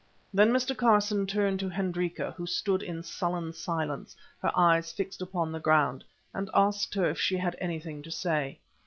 [0.33, 0.75] Then Mr.
[0.75, 6.03] Carson turned to Hendrika, who stood in sullen silence, her eyes fixed upon the ground,
[6.33, 8.57] and asked her if she had anything to say.